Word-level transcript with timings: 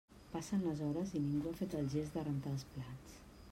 Passen 0.29 0.63
les 0.67 0.81
hores 0.85 1.13
i 1.19 1.21
ningú 1.27 1.53
ha 1.53 1.59
fet 1.61 1.77
el 1.81 1.93
gest 1.97 2.17
de 2.19 2.27
rentar 2.31 2.57
els 2.57 2.67
plats. 2.75 3.21